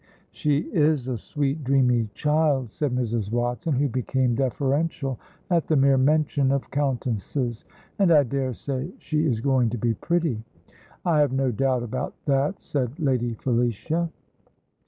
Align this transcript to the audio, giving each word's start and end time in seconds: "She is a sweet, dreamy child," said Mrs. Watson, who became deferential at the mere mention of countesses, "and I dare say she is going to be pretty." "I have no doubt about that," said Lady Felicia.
"She 0.31 0.61
is 0.73 1.07
a 1.07 1.15
sweet, 1.15 1.63
dreamy 1.63 2.09
child," 2.15 2.71
said 2.71 2.91
Mrs. 2.91 3.29
Watson, 3.31 3.73
who 3.73 3.87
became 3.87 4.33
deferential 4.33 5.19
at 5.51 5.67
the 5.67 5.75
mere 5.75 5.99
mention 5.99 6.51
of 6.51 6.71
countesses, 6.71 7.65
"and 7.99 8.11
I 8.11 8.23
dare 8.23 8.55
say 8.55 8.91
she 8.97 9.27
is 9.27 9.41
going 9.41 9.69
to 9.69 9.77
be 9.77 9.93
pretty." 9.93 10.41
"I 11.05 11.19
have 11.19 11.33
no 11.33 11.51
doubt 11.51 11.83
about 11.83 12.15
that," 12.25 12.63
said 12.63 12.99
Lady 12.99 13.35
Felicia. 13.35 14.09